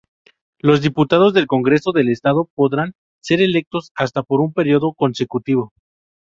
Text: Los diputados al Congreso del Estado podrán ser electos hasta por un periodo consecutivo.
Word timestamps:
Los 0.57 0.81
diputados 0.81 1.35
al 1.35 1.45
Congreso 1.45 1.91
del 1.91 2.09
Estado 2.09 2.49
podrán 2.55 2.93
ser 3.19 3.39
electos 3.39 3.91
hasta 3.93 4.23
por 4.23 4.41
un 4.41 4.51
periodo 4.51 4.93
consecutivo. 4.93 5.73